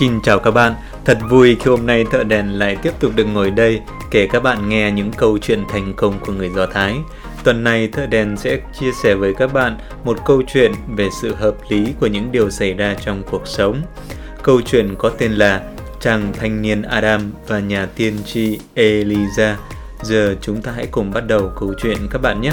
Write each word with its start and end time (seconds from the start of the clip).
Xin 0.00 0.20
chào 0.22 0.38
các 0.38 0.50
bạn, 0.50 0.74
thật 1.04 1.18
vui 1.30 1.56
khi 1.60 1.70
hôm 1.70 1.86
nay 1.86 2.04
thợ 2.10 2.24
đèn 2.24 2.58
lại 2.58 2.76
tiếp 2.82 2.92
tục 3.00 3.12
được 3.16 3.24
ngồi 3.24 3.50
đây 3.50 3.80
kể 4.10 4.26
các 4.32 4.42
bạn 4.42 4.68
nghe 4.68 4.92
những 4.92 5.10
câu 5.16 5.38
chuyện 5.38 5.64
thành 5.68 5.94
công 5.96 6.18
của 6.18 6.32
người 6.32 6.50
Do 6.56 6.66
Thái. 6.66 6.96
Tuần 7.44 7.64
này 7.64 7.88
thợ 7.88 8.06
đèn 8.06 8.36
sẽ 8.36 8.58
chia 8.80 8.92
sẻ 9.02 9.14
với 9.14 9.34
các 9.34 9.52
bạn 9.52 9.78
một 10.04 10.18
câu 10.26 10.42
chuyện 10.52 10.72
về 10.96 11.08
sự 11.22 11.34
hợp 11.34 11.54
lý 11.68 11.94
của 12.00 12.06
những 12.06 12.32
điều 12.32 12.50
xảy 12.50 12.72
ra 12.72 12.94
trong 13.04 13.22
cuộc 13.30 13.42
sống. 13.46 13.82
Câu 14.42 14.60
chuyện 14.60 14.94
có 14.98 15.10
tên 15.10 15.32
là 15.32 15.60
Chàng 16.00 16.32
thanh 16.40 16.62
niên 16.62 16.82
Adam 16.82 17.32
và 17.48 17.58
nhà 17.58 17.86
tiên 17.96 18.14
tri 18.26 18.58
Eliza. 18.74 19.54
Giờ 20.02 20.34
chúng 20.40 20.62
ta 20.62 20.72
hãy 20.72 20.86
cùng 20.90 21.10
bắt 21.10 21.26
đầu 21.26 21.50
câu 21.60 21.74
chuyện 21.82 21.96
các 22.10 22.22
bạn 22.22 22.40
nhé. 22.40 22.52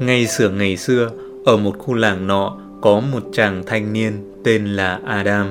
Ngày 0.00 0.26
xưa 0.26 0.48
ngày 0.48 0.76
xưa, 0.76 1.10
ở 1.44 1.56
một 1.56 1.78
khu 1.78 1.94
làng 1.94 2.26
nọ 2.26 2.56
có 2.80 3.00
một 3.00 3.22
chàng 3.32 3.62
thanh 3.66 3.92
niên 3.92 4.12
tên 4.44 4.64
là 4.64 5.00
Adam. 5.06 5.46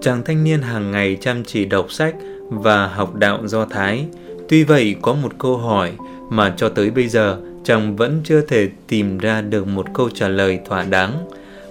Chàng 0.00 0.22
thanh 0.24 0.44
niên 0.44 0.62
hàng 0.62 0.90
ngày 0.90 1.16
chăm 1.20 1.44
chỉ 1.44 1.64
đọc 1.64 1.92
sách 1.92 2.14
và 2.48 2.86
học 2.86 3.14
đạo 3.14 3.38
Do 3.44 3.64
Thái. 3.64 4.06
Tuy 4.48 4.64
vậy 4.64 4.96
có 5.02 5.14
một 5.14 5.32
câu 5.38 5.56
hỏi 5.56 5.92
mà 6.30 6.54
cho 6.56 6.68
tới 6.68 6.90
bây 6.90 7.08
giờ 7.08 7.38
chàng 7.64 7.96
vẫn 7.96 8.20
chưa 8.24 8.40
thể 8.40 8.68
tìm 8.88 9.18
ra 9.18 9.40
được 9.40 9.66
một 9.66 9.86
câu 9.94 10.10
trả 10.10 10.28
lời 10.28 10.58
thỏa 10.68 10.82
đáng. 10.82 11.12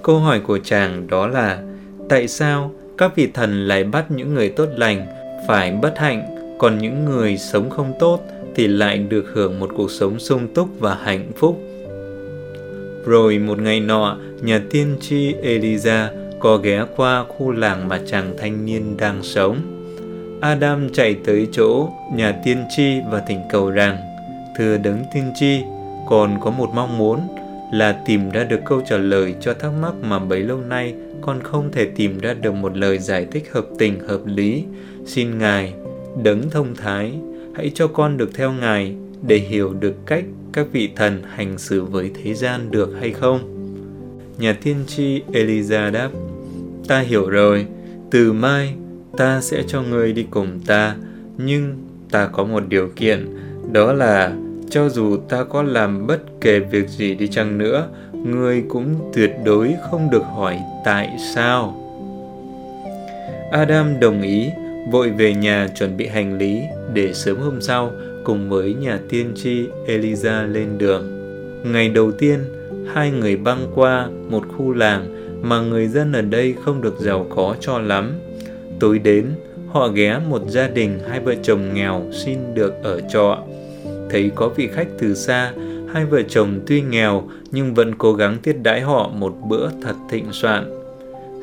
Câu 0.03 0.20
hỏi 0.20 0.39
của 0.39 0.59
chàng 0.64 1.08
đó 1.08 1.27
là 1.27 1.64
tại 2.09 2.27
sao 2.27 2.72
các 2.97 3.16
vị 3.16 3.30
thần 3.33 3.67
lại 3.67 3.83
bắt 3.83 4.11
những 4.11 4.33
người 4.33 4.49
tốt 4.49 4.67
lành 4.77 5.05
phải 5.47 5.72
bất 5.81 5.97
hạnh, 5.97 6.23
còn 6.59 6.77
những 6.77 7.05
người 7.05 7.38
sống 7.38 7.70
không 7.70 7.94
tốt 7.99 8.20
thì 8.55 8.67
lại 8.67 8.97
được 8.97 9.25
hưởng 9.33 9.59
một 9.59 9.70
cuộc 9.77 9.92
sống 9.92 10.20
sung 10.20 10.53
túc 10.53 10.70
và 10.80 10.95
hạnh 10.95 11.31
phúc? 11.36 11.61
Rồi 13.05 13.39
một 13.39 13.59
ngày 13.59 13.79
nọ, 13.79 14.17
nhà 14.41 14.61
tiên 14.69 14.97
tri 15.01 15.33
Eliza 15.43 16.07
có 16.39 16.57
ghé 16.57 16.85
qua 16.95 17.23
khu 17.23 17.51
làng 17.51 17.87
mà 17.87 17.99
chàng 18.05 18.33
thanh 18.37 18.65
niên 18.65 18.97
đang 18.97 19.23
sống. 19.23 19.57
Adam 20.41 20.89
chạy 20.93 21.15
tới 21.25 21.47
chỗ 21.51 21.89
nhà 22.15 22.41
tiên 22.45 22.57
tri 22.75 22.99
và 23.11 23.23
thỉnh 23.27 23.41
cầu 23.51 23.69
rằng, 23.69 23.97
Thưa 24.57 24.77
đấng 24.77 25.03
tiên 25.13 25.31
tri, 25.35 25.61
con 26.09 26.39
có 26.41 26.51
một 26.51 26.69
mong 26.73 26.97
muốn 26.97 27.19
là 27.73 28.01
tìm 28.05 28.29
ra 28.29 28.43
được 28.43 28.59
câu 28.65 28.81
trả 28.89 28.97
lời 28.97 29.35
cho 29.41 29.53
thắc 29.53 29.71
mắc 29.81 29.93
mà 30.01 30.19
bấy 30.19 30.39
lâu 30.39 30.57
nay 30.57 30.93
con 31.21 31.43
không 31.43 31.71
thể 31.71 31.85
tìm 31.85 32.19
ra 32.19 32.33
được 32.33 32.51
một 32.51 32.77
lời 32.77 32.97
giải 32.97 33.27
thích 33.31 33.49
hợp 33.53 33.65
tình 33.79 33.99
hợp 33.99 34.21
lý. 34.25 34.63
Xin 35.05 35.37
Ngài, 35.37 35.73
đấng 36.23 36.49
thông 36.49 36.75
thái, 36.75 37.13
hãy 37.55 37.71
cho 37.73 37.87
con 37.87 38.17
được 38.17 38.29
theo 38.33 38.51
Ngài 38.51 38.95
để 39.27 39.38
hiểu 39.38 39.73
được 39.73 39.95
cách 40.05 40.23
các 40.53 40.67
vị 40.71 40.89
thần 40.95 41.21
hành 41.23 41.57
xử 41.57 41.83
với 41.83 42.11
thế 42.23 42.33
gian 42.33 42.71
được 42.71 42.95
hay 42.99 43.11
không? 43.11 43.39
Nhà 44.38 44.57
tiên 44.63 44.75
tri 44.88 45.21
Eliza 45.31 45.91
đáp, 45.91 46.09
ta 46.88 46.99
hiểu 46.99 47.30
rồi, 47.30 47.65
từ 48.11 48.33
mai 48.33 48.73
ta 49.17 49.41
sẽ 49.41 49.63
cho 49.67 49.81
ngươi 49.81 50.13
đi 50.13 50.25
cùng 50.30 50.59
ta, 50.67 50.95
nhưng 51.38 51.77
ta 52.11 52.27
có 52.27 52.43
một 52.43 52.63
điều 52.67 52.89
kiện, 52.95 53.38
đó 53.71 53.93
là 53.93 54.33
cho 54.69 54.89
dù 54.89 55.17
ta 55.17 55.43
có 55.43 55.63
làm 55.63 56.08
bất 56.08 56.21
kể 56.41 56.59
việc 56.59 56.89
gì 56.89 57.15
đi 57.15 57.27
chăng 57.27 57.58
nữa, 57.58 57.87
ngươi 58.13 58.63
cũng 58.69 59.11
tuyệt 59.13 59.31
đối 59.45 59.75
không 59.91 60.09
được 60.11 60.23
hỏi 60.23 60.59
tại 60.85 61.09
sao. 61.35 61.80
Adam 63.52 63.99
đồng 63.99 64.21
ý, 64.21 64.49
vội 64.92 65.09
về 65.09 65.33
nhà 65.33 65.67
chuẩn 65.75 65.98
bị 65.98 66.08
hành 66.08 66.37
lý 66.37 66.61
để 66.93 67.14
sớm 67.14 67.37
hôm 67.39 67.61
sau 67.61 67.92
cùng 68.23 68.50
với 68.50 68.73
nhà 68.73 69.00
tiên 69.10 69.32
tri 69.36 69.67
Eliza 69.88 70.52
lên 70.52 70.78
đường. 70.78 71.04
Ngày 71.64 71.89
đầu 71.89 72.11
tiên, 72.11 72.39
hai 72.94 73.11
người 73.11 73.36
băng 73.36 73.67
qua 73.76 74.08
một 74.30 74.44
khu 74.58 74.73
làng 74.73 75.06
mà 75.42 75.61
người 75.61 75.88
dân 75.88 76.11
ở 76.11 76.22
đây 76.22 76.56
không 76.64 76.82
được 76.82 77.00
giàu 77.00 77.26
có 77.30 77.56
cho 77.60 77.80
lắm. 77.80 78.11
Tối 78.80 79.00
đến, 79.00 79.26
họ 79.67 79.88
ghé 79.88 80.20
một 80.30 80.42
gia 80.48 80.67
đình 80.67 81.00
hai 81.10 81.20
vợ 81.20 81.36
chồng 81.44 81.73
nghèo 81.73 82.04
xin 82.11 82.39
được 82.56 82.73
ở 82.84 83.02
trọ. 83.14 83.38
Thấy 84.10 84.32
có 84.36 84.50
vị 84.50 84.70
khách 84.73 84.88
từ 85.00 85.14
xa, 85.14 85.54
hai 85.94 86.05
vợ 86.05 86.22
chồng 86.28 86.60
tuy 86.67 86.82
nghèo 86.82 87.23
nhưng 87.52 87.73
vẫn 87.73 87.95
cố 87.95 88.14
gắng 88.14 88.38
tiết 88.44 88.54
đãi 88.64 88.82
họ 88.82 89.10
một 89.10 89.36
bữa 89.50 89.70
thật 89.82 89.95
thịnh 90.10 90.26
soạn. 90.32 90.70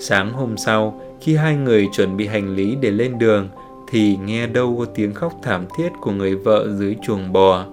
Sáng 0.01 0.33
hôm 0.33 0.57
sau, 0.57 1.03
khi 1.21 1.35
hai 1.37 1.57
người 1.57 1.89
chuẩn 1.97 2.17
bị 2.17 2.27
hành 2.27 2.57
lý 2.57 2.77
để 2.81 2.91
lên 2.91 3.19
đường, 3.19 3.49
thì 3.91 4.17
nghe 4.25 4.47
đâu 4.47 4.77
có 4.79 4.85
tiếng 4.85 5.15
khóc 5.15 5.33
thảm 5.43 5.67
thiết 5.77 5.89
của 6.01 6.11
người 6.11 6.35
vợ 6.35 6.69
dưới 6.79 6.97
chuồng 7.03 7.33
bò. 7.33 7.65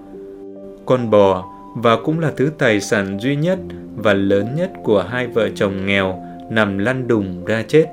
Con 0.86 1.10
bò 1.10 1.44
và 1.76 1.96
cũng 1.96 2.20
là 2.20 2.32
thứ 2.36 2.50
tài 2.58 2.80
sản 2.80 3.18
duy 3.20 3.36
nhất 3.36 3.58
và 3.96 4.14
lớn 4.14 4.46
nhất 4.56 4.72
của 4.84 5.02
hai 5.02 5.26
vợ 5.26 5.48
chồng 5.54 5.86
nghèo 5.86 6.22
nằm 6.50 6.78
lăn 6.78 7.08
đùng 7.08 7.44
ra 7.44 7.64
chết. 7.68 7.86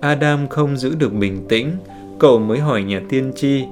Adam 0.00 0.48
không 0.48 0.76
giữ 0.76 0.94
được 0.94 1.12
bình 1.12 1.48
tĩnh, 1.48 1.70
cậu 2.18 2.38
mới 2.38 2.58
hỏi 2.58 2.82
nhà 2.82 3.00
tiên 3.08 3.32
tri. 3.36 3.64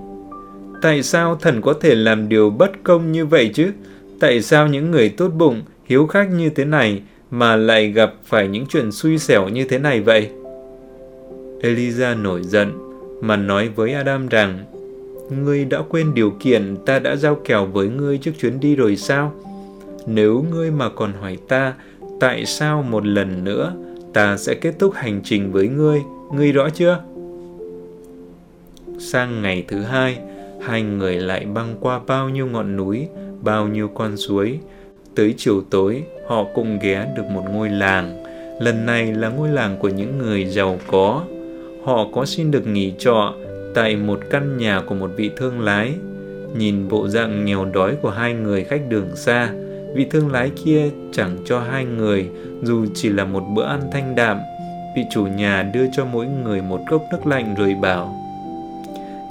Tại 0.83 1.03
sao 1.03 1.37
thần 1.37 1.61
có 1.61 1.75
thể 1.81 1.95
làm 1.95 2.29
điều 2.29 2.51
bất 2.51 2.71
công 2.83 3.13
như 3.13 3.27
vậy 3.27 3.51
chứ? 3.55 3.73
Tại 4.21 4.43
sao 4.43 4.67
những 4.67 4.91
người 4.91 5.09
tốt 5.09 5.29
bụng, 5.29 5.63
hiếu 5.85 6.07
khách 6.07 6.31
như 6.31 6.51
thế 6.51 6.65
này 6.65 7.03
mà 7.31 7.57
lại 7.57 7.89
gặp 7.89 8.15
phải 8.25 8.49
những 8.49 8.67
chuyện 8.67 8.93
xui 8.93 9.19
xẻo 9.19 9.49
như 9.49 9.65
thế 9.65 9.79
này 9.79 10.01
vậy? 10.01 10.31
Eliza 11.63 12.23
nổi 12.23 12.43
giận, 12.43 12.88
mà 13.21 13.37
nói 13.37 13.69
với 13.69 13.95
Adam 13.95 14.29
rằng 14.29 14.65
Ngươi 15.31 15.65
đã 15.65 15.79
quên 15.89 16.15
điều 16.15 16.31
kiện 16.41 16.77
ta 16.87 16.99
đã 16.99 17.17
giao 17.17 17.35
kèo 17.35 17.67
với 17.67 17.89
ngươi 17.89 18.19
trước 18.19 18.33
chuyến 18.41 18.61
đi 18.61 18.77
rồi 18.77 18.97
sao? 18.97 19.33
Nếu 20.07 20.45
ngươi 20.51 20.71
mà 20.71 20.89
còn 20.89 21.13
hỏi 21.13 21.39
ta 21.49 21.75
tại 22.21 22.47
sao 22.47 22.83
một 22.83 23.07
lần 23.07 23.45
nữa 23.45 23.75
ta 24.13 24.37
sẽ 24.37 24.55
kết 24.55 24.75
thúc 24.79 24.93
hành 24.95 25.21
trình 25.25 25.53
với 25.53 25.69
ngươi, 25.69 26.03
ngươi 26.35 26.53
rõ 26.53 26.69
chưa? 26.71 27.01
Sang 28.99 29.43
ngày 29.43 29.65
thứ 29.69 29.81
hai, 29.81 30.19
hai 30.63 30.83
người 30.83 31.17
lại 31.17 31.47
băng 31.55 31.75
qua 31.81 32.01
bao 32.07 32.29
nhiêu 32.29 32.47
ngọn 32.47 32.77
núi, 32.77 33.09
bao 33.43 33.69
nhiêu 33.69 33.89
con 33.89 34.17
suối. 34.17 34.59
Tới 35.15 35.35
chiều 35.37 35.63
tối, 35.71 36.03
họ 36.27 36.45
cũng 36.55 36.79
ghé 36.83 37.07
được 37.17 37.25
một 37.31 37.45
ngôi 37.53 37.69
làng. 37.69 38.25
Lần 38.61 38.87
này 38.87 39.15
là 39.15 39.29
ngôi 39.29 39.49
làng 39.49 39.77
của 39.79 39.89
những 39.89 40.19
người 40.19 40.45
giàu 40.45 40.79
có, 40.87 41.25
họ 41.89 42.07
có 42.13 42.25
xin 42.25 42.51
được 42.51 42.67
nghỉ 42.67 42.93
trọ 42.99 43.35
tại 43.75 43.97
một 43.97 44.21
căn 44.31 44.57
nhà 44.57 44.83
của 44.87 44.95
một 44.95 45.11
vị 45.17 45.31
thương 45.37 45.61
lái. 45.61 45.95
Nhìn 46.57 46.89
bộ 46.89 47.09
dạng 47.09 47.45
nghèo 47.45 47.65
đói 47.65 47.97
của 48.03 48.11
hai 48.11 48.35
người 48.35 48.65
khách 48.65 48.81
đường 48.89 49.17
xa, 49.17 49.53
vị 49.95 50.07
thương 50.11 50.33
lái 50.33 50.51
kia 50.65 50.91
chẳng 51.13 51.37
cho 51.45 51.61
hai 51.61 51.85
người 51.85 52.29
dù 52.63 52.87
chỉ 52.95 53.09
là 53.09 53.25
một 53.25 53.43
bữa 53.55 53.65
ăn 53.65 53.81
thanh 53.93 54.15
đạm. 54.15 54.39
Vị 54.97 55.03
chủ 55.11 55.27
nhà 55.27 55.71
đưa 55.75 55.85
cho 55.97 56.05
mỗi 56.05 56.27
người 56.27 56.63
một 56.63 56.81
cốc 56.91 57.03
nước 57.13 57.27
lạnh 57.27 57.55
rồi 57.59 57.75
bảo 57.83 58.17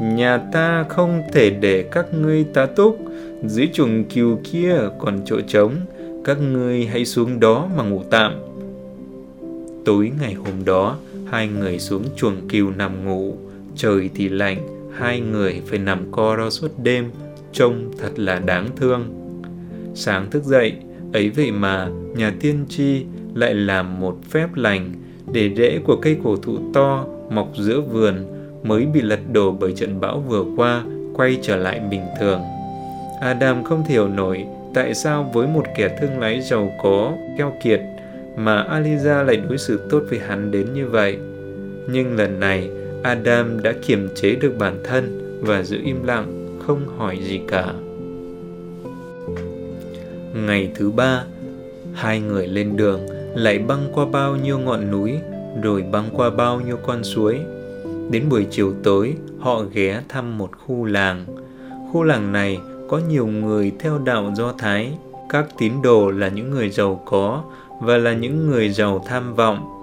Nhà 0.01 0.37
ta 0.37 0.85
không 0.89 1.23
thể 1.33 1.49
để 1.49 1.85
các 1.91 2.05
ngươi 2.13 2.43
tá 2.53 2.65
túc, 2.65 2.99
dưới 3.45 3.69
chuồng 3.73 4.03
kiều 4.03 4.39
kia 4.51 4.75
còn 4.99 5.19
chỗ 5.25 5.41
trống, 5.47 5.71
các 6.25 6.37
ngươi 6.41 6.85
hãy 6.85 7.05
xuống 7.05 7.39
đó 7.39 7.69
mà 7.77 7.83
ngủ 7.83 8.03
tạm. 8.09 8.33
Tối 9.85 10.11
ngày 10.19 10.33
hôm 10.33 10.65
đó, 10.65 10.97
Hai 11.29 11.47
người 11.47 11.79
xuống 11.79 12.03
chuồng 12.15 12.47
cừu 12.49 12.69
nằm 12.71 13.05
ngủ, 13.05 13.37
trời 13.75 14.09
thì 14.15 14.29
lạnh, 14.29 14.57
hai 14.93 15.19
người 15.19 15.61
phải 15.65 15.79
nằm 15.79 16.11
co 16.11 16.37
ro 16.37 16.49
suốt 16.49 16.71
đêm, 16.83 17.11
trông 17.51 17.91
thật 17.99 18.19
là 18.19 18.39
đáng 18.39 18.67
thương. 18.75 19.03
Sáng 19.95 20.31
thức 20.31 20.43
dậy, 20.43 20.73
ấy 21.13 21.29
vậy 21.29 21.51
mà 21.51 21.89
nhà 22.15 22.33
tiên 22.39 22.65
tri 22.69 23.05
lại 23.33 23.53
làm 23.53 23.99
một 23.99 24.17
phép 24.29 24.47
lành 24.55 24.93
để 25.31 25.51
rễ 25.57 25.79
của 25.85 25.95
cây 26.01 26.17
cổ 26.23 26.35
thụ 26.35 26.57
to 26.73 27.05
mọc 27.29 27.51
giữa 27.57 27.81
vườn 27.81 28.15
mới 28.63 28.85
bị 28.85 29.01
lật 29.01 29.19
đổ 29.31 29.51
bởi 29.51 29.73
trận 29.73 29.99
bão 29.99 30.19
vừa 30.19 30.43
qua 30.55 30.83
quay 31.13 31.37
trở 31.41 31.55
lại 31.55 31.79
bình 31.79 32.03
thường. 32.19 32.41
Adam 33.21 33.63
không 33.63 33.83
hiểu 33.85 34.07
nổi 34.07 34.45
tại 34.73 34.93
sao 34.93 35.31
với 35.33 35.47
một 35.47 35.63
kẻ 35.75 35.97
thương 36.01 36.19
lái 36.19 36.41
giàu 36.41 36.71
có, 36.83 37.13
keo 37.37 37.53
kiệt 37.63 37.81
mà 38.37 38.65
Aliza 38.71 39.23
lại 39.23 39.37
đối 39.49 39.57
xử 39.57 39.79
tốt 39.89 40.03
với 40.09 40.19
hắn 40.19 40.51
đến 40.51 40.73
như 40.73 40.87
vậy. 40.87 41.17
Nhưng 41.89 42.15
lần 42.15 42.39
này, 42.39 42.69
Adam 43.03 43.63
đã 43.63 43.73
kiềm 43.81 44.09
chế 44.15 44.35
được 44.35 44.57
bản 44.59 44.79
thân 44.83 45.37
và 45.41 45.63
giữ 45.63 45.77
im 45.83 46.03
lặng, 46.03 46.59
không 46.67 46.87
hỏi 46.97 47.19
gì 47.23 47.41
cả. 47.47 47.73
Ngày 50.33 50.71
thứ 50.75 50.91
ba, 50.91 51.23
hai 51.93 52.19
người 52.19 52.47
lên 52.47 52.77
đường 52.77 52.99
lại 53.35 53.59
băng 53.59 53.89
qua 53.93 54.05
bao 54.05 54.35
nhiêu 54.35 54.59
ngọn 54.59 54.91
núi, 54.91 55.13
rồi 55.63 55.81
băng 55.91 56.09
qua 56.13 56.29
bao 56.29 56.61
nhiêu 56.61 56.77
con 56.77 57.03
suối. 57.03 57.39
Đến 58.11 58.29
buổi 58.29 58.45
chiều 58.51 58.73
tối, 58.83 59.13
họ 59.39 59.63
ghé 59.73 60.01
thăm 60.09 60.37
một 60.37 60.49
khu 60.57 60.85
làng. 60.85 61.25
Khu 61.91 62.03
làng 62.03 62.31
này 62.31 62.59
có 62.89 63.01
nhiều 63.09 63.27
người 63.27 63.71
theo 63.79 63.97
đạo 63.97 64.33
Do 64.35 64.53
Thái, 64.57 64.93
các 65.29 65.45
tín 65.57 65.73
đồ 65.83 66.11
là 66.11 66.27
những 66.27 66.51
người 66.51 66.69
giàu 66.69 67.01
có 67.05 67.43
và 67.79 67.97
là 67.97 68.13
những 68.13 68.49
người 68.49 68.69
giàu 68.69 69.03
tham 69.05 69.35
vọng. 69.35 69.73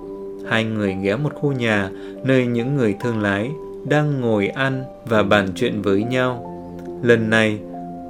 Hai 0.49 0.65
người 0.65 0.97
ghé 1.03 1.17
một 1.17 1.35
khu 1.35 1.53
nhà 1.53 1.91
nơi 2.25 2.47
những 2.47 2.77
người 2.77 2.95
thương 3.01 3.23
lái 3.23 3.51
đang 3.89 4.21
ngồi 4.21 4.47
ăn 4.47 4.85
và 5.07 5.23
bàn 5.23 5.49
chuyện 5.55 5.83
với 5.83 6.05
nhau. 6.05 6.51
Lần 7.03 7.31
này 7.31 7.59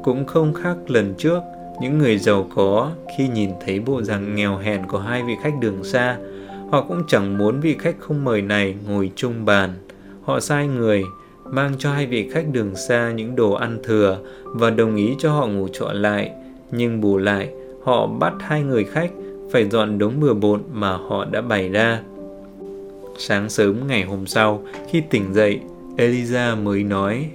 cũng 0.02 0.26
không 0.26 0.54
khác 0.54 0.76
lần 0.86 1.14
trước, 1.18 1.40
những 1.80 1.98
người 1.98 2.18
giàu 2.18 2.46
có 2.54 2.90
khi 3.16 3.28
nhìn 3.28 3.50
thấy 3.66 3.80
bộ 3.80 4.02
dạng 4.02 4.34
nghèo 4.34 4.56
hèn 4.56 4.86
của 4.86 4.98
hai 4.98 5.22
vị 5.22 5.34
khách 5.42 5.54
đường 5.60 5.84
xa, 5.84 6.18
họ 6.70 6.84
cũng 6.88 7.02
chẳng 7.08 7.38
muốn 7.38 7.60
vị 7.60 7.76
khách 7.78 7.96
không 7.98 8.24
mời 8.24 8.42
này 8.42 8.74
ngồi 8.88 9.10
chung 9.16 9.44
bàn. 9.44 9.70
Họ 10.24 10.40
sai 10.40 10.66
người 10.66 11.04
mang 11.44 11.72
cho 11.78 11.92
hai 11.92 12.06
vị 12.06 12.30
khách 12.32 12.44
đường 12.52 12.76
xa 12.76 13.12
những 13.12 13.36
đồ 13.36 13.52
ăn 13.52 13.78
thừa 13.84 14.18
và 14.44 14.70
đồng 14.70 14.96
ý 14.96 15.14
cho 15.18 15.32
họ 15.32 15.46
ngủ 15.46 15.68
trọ 15.72 15.92
lại, 15.92 16.30
nhưng 16.70 17.00
bù 17.00 17.16
lại 17.16 17.48
họ 17.84 18.06
bắt 18.06 18.32
hai 18.40 18.62
người 18.62 18.84
khách 18.84 19.10
phải 19.54 19.68
dọn 19.68 19.98
đống 19.98 20.20
bừa 20.20 20.34
bộn 20.34 20.60
mà 20.72 20.96
họ 20.96 21.24
đã 21.24 21.40
bày 21.40 21.68
ra. 21.68 22.00
Sáng 23.18 23.50
sớm 23.50 23.86
ngày 23.86 24.02
hôm 24.02 24.26
sau, 24.26 24.62
khi 24.90 25.02
tỉnh 25.10 25.34
dậy, 25.34 25.60
Eliza 25.96 26.62
mới 26.62 26.82
nói 26.82 27.30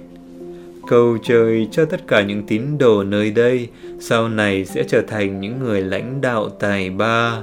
Cầu 0.86 1.18
trời 1.22 1.68
cho 1.72 1.84
tất 1.84 2.00
cả 2.06 2.22
những 2.22 2.42
tín 2.46 2.62
đồ 2.78 3.02
nơi 3.04 3.30
đây 3.30 3.68
sau 4.00 4.28
này 4.28 4.64
sẽ 4.64 4.84
trở 4.88 5.02
thành 5.02 5.40
những 5.40 5.58
người 5.58 5.82
lãnh 5.82 6.20
đạo 6.20 6.48
tài 6.48 6.90
ba. 6.90 7.42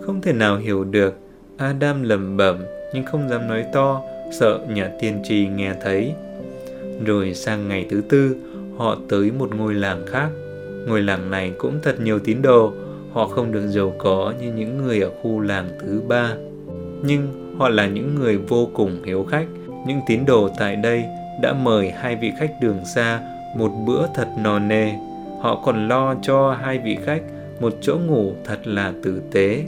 Không 0.00 0.20
thể 0.22 0.32
nào 0.32 0.56
hiểu 0.56 0.84
được, 0.84 1.18
Adam 1.56 2.02
lẩm 2.02 2.36
bẩm 2.36 2.56
nhưng 2.94 3.04
không 3.04 3.28
dám 3.28 3.48
nói 3.48 3.64
to, 3.72 4.02
sợ 4.38 4.60
nhà 4.68 4.90
tiên 5.00 5.22
tri 5.24 5.46
nghe 5.46 5.74
thấy. 5.82 6.12
Rồi 7.04 7.34
sang 7.34 7.68
ngày 7.68 7.86
thứ 7.90 8.02
tư, 8.08 8.36
họ 8.76 8.96
tới 9.08 9.30
một 9.38 9.54
ngôi 9.54 9.74
làng 9.74 10.06
khác. 10.06 10.28
Ngôi 10.86 11.02
làng 11.02 11.30
này 11.30 11.52
cũng 11.58 11.78
thật 11.82 12.00
nhiều 12.00 12.18
tín 12.18 12.42
đồ, 12.42 12.72
họ 13.12 13.26
không 13.26 13.52
được 13.52 13.68
giàu 13.68 13.92
có 13.98 14.34
như 14.40 14.52
những 14.52 14.82
người 14.82 15.00
ở 15.00 15.10
khu 15.22 15.40
làng 15.40 15.68
thứ 15.80 16.02
ba. 16.08 16.34
Nhưng 17.02 17.28
họ 17.58 17.68
là 17.68 17.86
những 17.86 18.14
người 18.14 18.36
vô 18.36 18.68
cùng 18.74 19.02
hiếu 19.04 19.24
khách, 19.24 19.46
những 19.86 20.00
tín 20.06 20.24
đồ 20.26 20.48
tại 20.58 20.76
đây 20.76 21.04
đã 21.42 21.52
mời 21.52 21.90
hai 21.90 22.16
vị 22.16 22.32
khách 22.38 22.52
đường 22.62 22.78
xa 22.94 23.20
một 23.56 23.70
bữa 23.86 24.06
thật 24.14 24.28
no 24.38 24.58
nê. 24.58 24.92
Họ 25.40 25.62
còn 25.64 25.88
lo 25.88 26.14
cho 26.22 26.52
hai 26.52 26.78
vị 26.78 26.96
khách 27.04 27.22
một 27.60 27.74
chỗ 27.80 27.98
ngủ 28.06 28.32
thật 28.44 28.66
là 28.66 28.92
tử 29.02 29.22
tế. 29.32 29.64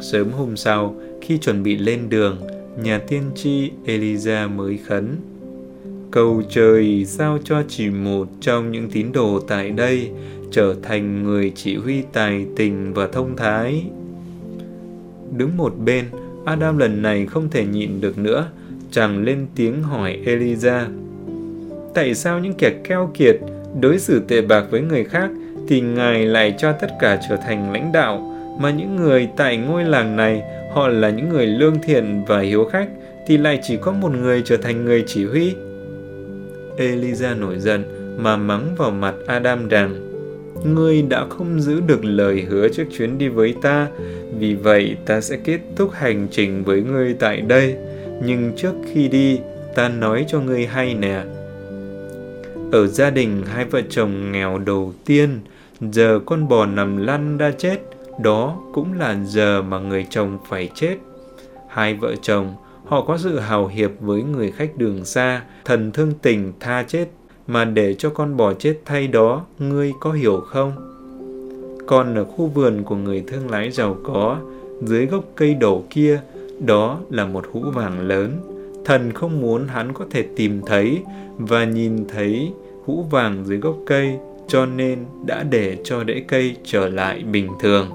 Sớm 0.00 0.30
hôm 0.32 0.56
sau, 0.56 0.94
khi 1.20 1.38
chuẩn 1.38 1.62
bị 1.62 1.76
lên 1.76 2.08
đường, 2.08 2.36
nhà 2.82 3.00
tiên 3.08 3.22
tri 3.34 3.70
Eliza 3.86 4.56
mới 4.56 4.78
khấn. 4.86 5.16
Cầu 6.10 6.42
trời 6.50 7.04
sao 7.04 7.38
cho 7.44 7.62
chỉ 7.68 7.90
một 7.90 8.28
trong 8.40 8.72
những 8.72 8.90
tín 8.90 9.12
đồ 9.12 9.40
tại 9.48 9.70
đây 9.70 10.10
trở 10.54 10.74
thành 10.82 11.22
người 11.22 11.52
chỉ 11.54 11.76
huy 11.76 12.02
tài 12.12 12.46
tình 12.56 12.94
và 12.94 13.06
thông 13.06 13.36
thái. 13.36 13.84
Đứng 15.36 15.56
một 15.56 15.74
bên, 15.84 16.04
Adam 16.44 16.78
lần 16.78 17.02
này 17.02 17.26
không 17.26 17.50
thể 17.50 17.64
nhịn 17.64 18.00
được 18.00 18.18
nữa, 18.18 18.48
chàng 18.90 19.24
lên 19.24 19.46
tiếng 19.54 19.82
hỏi 19.82 20.18
Eliza. 20.24 20.86
Tại 21.94 22.14
sao 22.14 22.38
những 22.38 22.54
kẻ 22.54 22.74
keo 22.84 23.10
kiệt 23.14 23.36
đối 23.80 23.98
xử 23.98 24.22
tệ 24.28 24.40
bạc 24.40 24.64
với 24.70 24.80
người 24.80 25.04
khác 25.04 25.30
thì 25.68 25.80
Ngài 25.80 26.26
lại 26.26 26.54
cho 26.58 26.72
tất 26.72 26.88
cả 27.00 27.20
trở 27.28 27.36
thành 27.36 27.72
lãnh 27.72 27.92
đạo, 27.92 28.18
mà 28.60 28.70
những 28.70 28.96
người 28.96 29.28
tại 29.36 29.56
ngôi 29.56 29.84
làng 29.84 30.16
này 30.16 30.42
họ 30.74 30.88
là 30.88 31.10
những 31.10 31.28
người 31.28 31.46
lương 31.46 31.76
thiện 31.82 32.24
và 32.26 32.40
hiếu 32.40 32.64
khách 32.64 32.88
thì 33.26 33.36
lại 33.36 33.58
chỉ 33.62 33.76
có 33.76 33.92
một 33.92 34.12
người 34.12 34.42
trở 34.44 34.56
thành 34.56 34.84
người 34.84 35.04
chỉ 35.06 35.24
huy. 35.24 35.54
Eliza 36.76 37.40
nổi 37.40 37.58
giận 37.58 37.84
mà 38.18 38.36
mắng 38.36 38.74
vào 38.78 38.90
mặt 38.90 39.14
Adam 39.26 39.68
rằng 39.68 40.13
Ngươi 40.64 41.02
đã 41.02 41.26
không 41.28 41.60
giữ 41.60 41.80
được 41.80 42.04
lời 42.04 42.46
hứa 42.48 42.68
trước 42.68 42.84
chuyến 42.96 43.18
đi 43.18 43.28
với 43.28 43.54
ta, 43.62 43.88
vì 44.38 44.54
vậy 44.54 44.96
ta 45.06 45.20
sẽ 45.20 45.36
kết 45.36 45.60
thúc 45.76 45.90
hành 45.92 46.28
trình 46.30 46.64
với 46.64 46.82
ngươi 46.82 47.14
tại 47.14 47.40
đây. 47.40 47.76
Nhưng 48.24 48.52
trước 48.56 48.72
khi 48.92 49.08
đi 49.08 49.40
ta 49.74 49.88
nói 49.88 50.24
cho 50.28 50.40
ngươi 50.40 50.66
hay 50.66 50.94
nè. 50.94 51.22
Ở 52.72 52.86
gia 52.86 53.10
đình 53.10 53.42
hai 53.46 53.64
vợ 53.64 53.80
chồng 53.90 54.32
nghèo 54.32 54.58
đầu 54.58 54.92
tiên 55.04 55.40
giờ 55.80 56.20
con 56.26 56.48
bò 56.48 56.66
nằm 56.66 56.96
lăn 56.96 57.38
ra 57.38 57.50
chết. 57.50 57.78
Đó 58.22 58.60
cũng 58.72 58.98
là 58.98 59.16
giờ 59.24 59.62
mà 59.62 59.78
người 59.78 60.06
chồng 60.10 60.38
phải 60.48 60.70
chết. 60.74 60.96
Hai 61.68 61.94
vợ 61.94 62.14
chồng 62.22 62.54
họ 62.84 63.04
có 63.04 63.18
sự 63.18 63.38
hào 63.38 63.66
hiệp 63.66 63.90
với 64.00 64.22
người 64.22 64.50
khách 64.50 64.76
đường 64.76 65.04
xa 65.04 65.42
thần 65.64 65.92
thương 65.92 66.12
tình 66.22 66.52
tha 66.60 66.82
chết 66.82 67.06
mà 67.46 67.64
để 67.64 67.94
cho 67.94 68.10
con 68.10 68.36
bò 68.36 68.54
chết 68.54 68.76
thay 68.84 69.06
đó 69.06 69.44
ngươi 69.58 69.92
có 70.00 70.12
hiểu 70.12 70.40
không 70.40 70.72
còn 71.86 72.14
ở 72.14 72.24
khu 72.24 72.46
vườn 72.46 72.82
của 72.82 72.96
người 72.96 73.24
thương 73.26 73.50
lái 73.50 73.70
giàu 73.70 73.96
có 74.04 74.38
dưới 74.82 75.06
gốc 75.06 75.24
cây 75.36 75.54
đổ 75.54 75.84
kia 75.90 76.20
đó 76.60 77.00
là 77.10 77.26
một 77.26 77.44
hũ 77.52 77.60
vàng 77.74 78.00
lớn. 78.00 78.40
Thần 78.84 79.12
không 79.12 79.40
muốn 79.40 79.68
hắn 79.68 79.92
có 79.92 80.04
thể 80.10 80.24
tìm 80.36 80.60
thấy 80.66 81.02
và 81.38 81.64
nhìn 81.64 82.08
thấy 82.08 82.52
hũ 82.84 83.06
vàng 83.10 83.44
dưới 83.44 83.58
gốc 83.58 83.76
cây, 83.86 84.14
cho 84.48 84.66
nên 84.66 84.98
đã 85.26 85.42
để 85.42 85.76
cho 85.84 86.04
rễ 86.04 86.20
cây 86.28 86.56
trở 86.64 86.88
lại 86.88 87.22
bình 87.22 87.48
thường. 87.60 87.90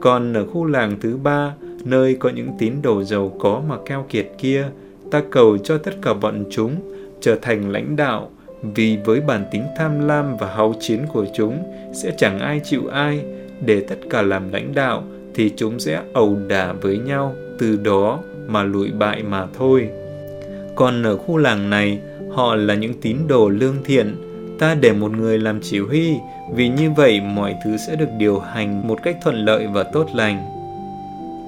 Còn 0.00 0.32
ở 0.32 0.46
khu 0.46 0.64
làng 0.64 0.96
thứ 1.00 1.16
ba, 1.16 1.54
nơi 1.84 2.14
có 2.14 2.28
những 2.28 2.48
tín 2.58 2.72
đồ 2.82 3.02
giàu 3.02 3.32
có 3.38 3.62
mà 3.68 3.76
keo 3.86 4.06
kiệt 4.08 4.30
kia, 4.38 4.68
ta 5.10 5.22
cầu 5.30 5.58
cho 5.58 5.78
tất 5.78 5.94
cả 6.02 6.14
bọn 6.14 6.44
chúng 6.50 6.72
trở 7.20 7.38
thành 7.42 7.70
lãnh 7.70 7.96
đạo 7.96 8.30
vì 8.62 8.98
với 9.04 9.20
bản 9.20 9.44
tính 9.50 9.64
tham 9.76 10.08
lam 10.08 10.36
và 10.36 10.54
háo 10.54 10.74
chiến 10.80 11.06
của 11.12 11.26
chúng 11.34 11.62
sẽ 11.92 12.12
chẳng 12.16 12.38
ai 12.38 12.60
chịu 12.64 12.88
ai 12.92 13.20
để 13.60 13.84
tất 13.88 13.96
cả 14.10 14.22
làm 14.22 14.52
lãnh 14.52 14.74
đạo 14.74 15.02
thì 15.34 15.52
chúng 15.56 15.80
sẽ 15.80 16.00
ẩu 16.12 16.36
đả 16.48 16.72
với 16.72 16.98
nhau 16.98 17.34
từ 17.58 17.76
đó 17.76 18.18
mà 18.46 18.62
lụi 18.62 18.90
bại 18.90 19.22
mà 19.22 19.46
thôi. 19.58 19.88
Còn 20.74 21.02
ở 21.02 21.16
khu 21.16 21.36
làng 21.36 21.70
này, 21.70 21.98
họ 22.30 22.54
là 22.54 22.74
những 22.74 22.94
tín 23.00 23.16
đồ 23.28 23.48
lương 23.48 23.76
thiện. 23.84 24.16
Ta 24.58 24.74
để 24.74 24.92
một 24.92 25.12
người 25.12 25.38
làm 25.38 25.60
chỉ 25.62 25.78
huy, 25.78 26.16
vì 26.54 26.68
như 26.68 26.90
vậy 26.90 27.20
mọi 27.20 27.54
thứ 27.64 27.76
sẽ 27.76 27.96
được 27.96 28.08
điều 28.18 28.38
hành 28.38 28.88
một 28.88 28.98
cách 29.02 29.16
thuận 29.22 29.36
lợi 29.44 29.66
và 29.66 29.82
tốt 29.82 30.06
lành. 30.14 30.46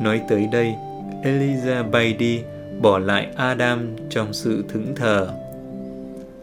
Nói 0.02 0.20
tới 0.28 0.48
đây, 0.52 0.74
Eliza 1.22 1.90
bay 1.90 2.12
đi, 2.12 2.40
bỏ 2.80 2.98
lại 2.98 3.26
Adam 3.36 3.96
trong 4.10 4.32
sự 4.32 4.64
thững 4.68 4.94
thờ. 4.96 5.28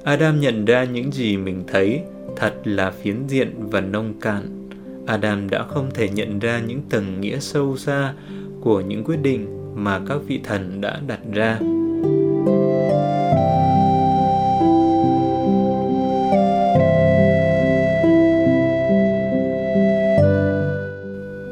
Adam 0.04 0.40
nhận 0.40 0.66
ra 0.66 0.84
những 0.84 1.12
gì 1.12 1.38
mình 1.38 1.64
thấy 1.68 2.02
thật 2.36 2.54
là 2.64 2.92
phiến 2.92 3.28
diện 3.28 3.54
và 3.58 3.82
nông 3.82 4.14
cạn. 4.22 4.70
Adam 5.06 5.50
đã 5.50 5.64
không 5.64 5.90
thể 5.94 6.10
nhận 6.10 6.40
ra 6.40 6.60
những 6.68 6.82
tầng 6.90 7.22
nghĩa 7.22 7.40
sâu 7.40 7.78
xa 7.78 8.14
của 8.62 8.82
những 8.82 9.04
quyết 9.04 9.18
định 9.22 9.48
mà 9.76 10.00
các 10.08 10.18
vị 10.28 10.40
thần 10.44 10.82
đã 10.82 11.00
đặt 11.08 11.20
ra. 11.34 11.60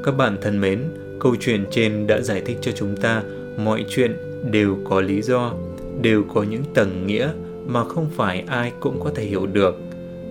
Các 0.03 0.11
bạn 0.17 0.37
thân 0.41 0.61
mến, 0.61 0.79
câu 1.19 1.35
chuyện 1.39 1.65
trên 1.71 2.07
đã 2.07 2.21
giải 2.21 2.41
thích 2.45 2.57
cho 2.61 2.71
chúng 2.71 2.97
ta 2.97 3.23
mọi 3.57 3.85
chuyện 3.89 4.15
đều 4.51 4.77
có 4.89 5.01
lý 5.01 5.21
do, 5.21 5.53
đều 6.01 6.23
có 6.33 6.43
những 6.43 6.63
tầng 6.73 7.07
nghĩa 7.07 7.29
mà 7.65 7.83
không 7.83 8.09
phải 8.15 8.43
ai 8.47 8.71
cũng 8.79 8.99
có 9.03 9.11
thể 9.15 9.23
hiểu 9.23 9.45
được. 9.45 9.75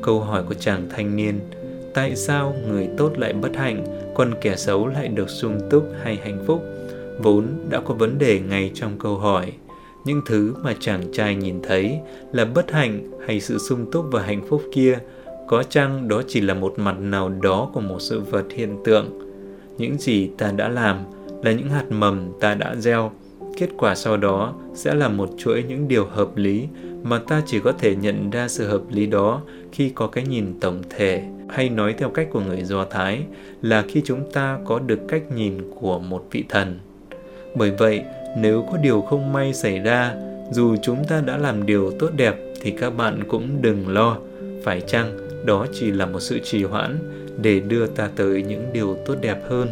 Câu 0.02 0.20
hỏi 0.20 0.42
của 0.48 0.54
chàng 0.54 0.88
thanh 0.90 1.16
niên, 1.16 1.40
tại 1.94 2.16
sao 2.16 2.54
người 2.68 2.88
tốt 2.96 3.18
lại 3.18 3.32
bất 3.32 3.56
hạnh, 3.56 3.84
còn 4.14 4.34
kẻ 4.40 4.56
xấu 4.56 4.86
lại 4.86 5.08
được 5.08 5.30
sung 5.30 5.60
túc 5.70 5.84
hay 6.02 6.18
hạnh 6.24 6.44
phúc? 6.46 6.62
vốn 7.18 7.46
đã 7.70 7.80
có 7.80 7.94
vấn 7.94 8.18
đề 8.18 8.40
ngay 8.40 8.70
trong 8.74 8.98
câu 8.98 9.16
hỏi 9.16 9.52
những 10.04 10.20
thứ 10.26 10.54
mà 10.62 10.74
chàng 10.80 11.02
trai 11.12 11.34
nhìn 11.34 11.62
thấy 11.62 11.98
là 12.32 12.44
bất 12.44 12.70
hạnh 12.70 13.10
hay 13.26 13.40
sự 13.40 13.58
sung 13.58 13.90
túc 13.92 14.04
và 14.12 14.22
hạnh 14.22 14.42
phúc 14.48 14.62
kia 14.72 14.98
có 15.48 15.62
chăng 15.62 16.08
đó 16.08 16.22
chỉ 16.28 16.40
là 16.40 16.54
một 16.54 16.74
mặt 16.78 17.00
nào 17.00 17.28
đó 17.28 17.70
của 17.74 17.80
một 17.80 18.00
sự 18.00 18.20
vật 18.20 18.44
hiện 18.54 18.76
tượng 18.84 19.18
những 19.78 19.98
gì 19.98 20.30
ta 20.38 20.52
đã 20.52 20.68
làm 20.68 20.98
là 21.42 21.52
những 21.52 21.68
hạt 21.68 21.84
mầm 21.90 22.32
ta 22.40 22.54
đã 22.54 22.74
gieo 22.78 23.12
kết 23.56 23.68
quả 23.76 23.94
sau 23.94 24.16
đó 24.16 24.54
sẽ 24.74 24.94
là 24.94 25.08
một 25.08 25.30
chuỗi 25.38 25.62
những 25.62 25.88
điều 25.88 26.06
hợp 26.06 26.36
lý 26.36 26.68
mà 27.02 27.18
ta 27.18 27.42
chỉ 27.46 27.60
có 27.60 27.72
thể 27.72 27.96
nhận 27.96 28.30
ra 28.30 28.48
sự 28.48 28.68
hợp 28.68 28.82
lý 28.90 29.06
đó 29.06 29.42
khi 29.72 29.90
có 29.90 30.06
cái 30.06 30.24
nhìn 30.24 30.60
tổng 30.60 30.82
thể 30.90 31.22
hay 31.48 31.68
nói 31.68 31.94
theo 31.98 32.08
cách 32.08 32.28
của 32.32 32.40
người 32.40 32.64
do 32.64 32.84
thái 32.84 33.24
là 33.62 33.84
khi 33.88 34.02
chúng 34.04 34.30
ta 34.32 34.58
có 34.64 34.78
được 34.78 35.00
cách 35.08 35.22
nhìn 35.36 35.70
của 35.80 35.98
một 35.98 36.26
vị 36.30 36.44
thần 36.48 36.78
bởi 37.54 37.70
vậy, 37.70 38.02
nếu 38.36 38.66
có 38.70 38.76
điều 38.76 39.00
không 39.00 39.32
may 39.32 39.54
xảy 39.54 39.78
ra, 39.78 40.14
dù 40.52 40.76
chúng 40.82 41.04
ta 41.04 41.20
đã 41.20 41.36
làm 41.36 41.66
điều 41.66 41.90
tốt 41.98 42.10
đẹp 42.16 42.36
thì 42.60 42.70
các 42.70 42.90
bạn 42.90 43.24
cũng 43.28 43.62
đừng 43.62 43.88
lo, 43.88 44.18
phải 44.64 44.80
chăng 44.80 45.18
đó 45.46 45.66
chỉ 45.72 45.90
là 45.90 46.06
một 46.06 46.20
sự 46.20 46.38
trì 46.38 46.64
hoãn 46.64 46.98
để 47.42 47.60
đưa 47.60 47.86
ta 47.86 48.10
tới 48.16 48.42
những 48.42 48.70
điều 48.72 48.96
tốt 49.06 49.14
đẹp 49.20 49.38
hơn. 49.48 49.68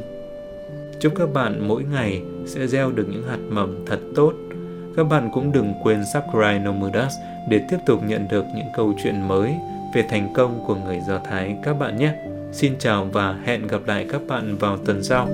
Chúc 1.02 1.12
các 1.16 1.32
bạn 1.32 1.68
mỗi 1.68 1.84
ngày 1.92 2.22
sẽ 2.46 2.66
gieo 2.66 2.92
được 2.92 3.06
những 3.10 3.22
hạt 3.28 3.38
mầm 3.50 3.84
thật 3.86 3.98
tốt. 4.14 4.32
Các 4.96 5.04
bạn 5.04 5.30
cũng 5.32 5.52
đừng 5.52 5.74
quên 5.82 6.04
subscribe 6.12 6.58
Nomudas 6.58 7.14
để 7.48 7.60
tiếp 7.70 7.76
tục 7.86 8.00
nhận 8.06 8.28
được 8.28 8.44
những 8.56 8.66
câu 8.76 8.94
chuyện 9.02 9.28
mới 9.28 9.54
về 9.94 10.04
thành 10.08 10.32
công 10.34 10.64
của 10.66 10.74
người 10.74 11.00
Do 11.08 11.18
Thái 11.18 11.56
các 11.62 11.72
bạn 11.72 11.96
nhé. 11.96 12.14
Xin 12.52 12.72
chào 12.78 13.08
và 13.12 13.36
hẹn 13.44 13.66
gặp 13.66 13.80
lại 13.86 14.06
các 14.12 14.20
bạn 14.28 14.56
vào 14.56 14.76
tuần 14.76 15.02
sau. 15.02 15.28